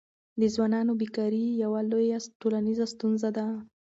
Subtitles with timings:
[0.39, 3.45] د ځوانانو بېکاري یوه لویه ټولنیزه ستونزه ده.